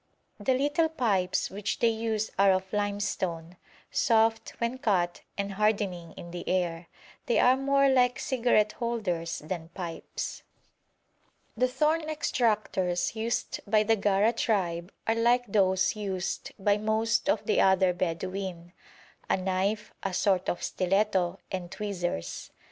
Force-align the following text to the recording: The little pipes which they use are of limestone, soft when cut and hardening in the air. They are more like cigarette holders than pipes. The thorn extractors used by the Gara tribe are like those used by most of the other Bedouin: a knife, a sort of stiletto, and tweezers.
The 0.39 0.55
little 0.55 0.89
pipes 0.89 1.51
which 1.51 1.77
they 1.77 1.89
use 1.89 2.31
are 2.39 2.51
of 2.53 2.73
limestone, 2.73 3.55
soft 3.91 4.59
when 4.59 4.79
cut 4.79 5.21
and 5.37 5.51
hardening 5.51 6.13
in 6.13 6.31
the 6.31 6.49
air. 6.49 6.87
They 7.27 7.37
are 7.37 7.55
more 7.55 7.87
like 7.87 8.17
cigarette 8.17 8.71
holders 8.71 9.43
than 9.45 9.69
pipes. 9.75 10.41
The 11.55 11.67
thorn 11.67 12.01
extractors 12.09 13.13
used 13.13 13.59
by 13.67 13.83
the 13.83 13.95
Gara 13.95 14.33
tribe 14.33 14.91
are 15.05 15.13
like 15.13 15.45
those 15.45 15.95
used 15.95 16.51
by 16.57 16.79
most 16.79 17.29
of 17.29 17.45
the 17.45 17.61
other 17.61 17.93
Bedouin: 17.93 18.73
a 19.29 19.37
knife, 19.37 19.93
a 20.01 20.15
sort 20.15 20.49
of 20.49 20.63
stiletto, 20.63 21.37
and 21.51 21.69
tweezers. 21.71 22.49